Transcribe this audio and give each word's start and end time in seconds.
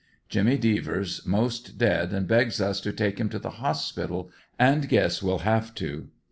Jimmy 0.29 0.57
Devers 0.57 1.27
most 1.27 1.77
dead 1.77 2.11
and 2.11 2.27
begs 2.27 2.59
us 2.59 2.81
to 2.81 2.91
take 2.91 3.19
him 3.19 3.29
to 3.29 3.37
the 3.37 3.51
hospital 3.61 4.31
and 4.57 4.89
guess 4.89 5.21
will 5.21 5.37
have 5.45 5.75
to. 5.75 6.07